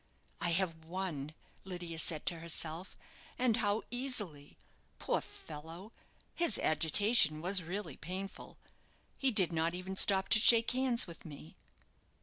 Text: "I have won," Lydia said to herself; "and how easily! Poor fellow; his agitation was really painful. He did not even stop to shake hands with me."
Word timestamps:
"I 0.39 0.49
have 0.53 0.85
won," 0.85 1.31
Lydia 1.63 1.99
said 1.99 2.25
to 2.25 2.39
herself; 2.39 2.97
"and 3.37 3.57
how 3.57 3.83
easily! 3.91 4.57
Poor 4.97 5.21
fellow; 5.21 5.91
his 6.33 6.57
agitation 6.57 7.39
was 7.39 7.61
really 7.61 7.97
painful. 7.97 8.57
He 9.19 9.29
did 9.29 9.53
not 9.53 9.75
even 9.75 9.95
stop 9.95 10.27
to 10.29 10.39
shake 10.39 10.71
hands 10.71 11.05
with 11.05 11.23
me." 11.23 11.55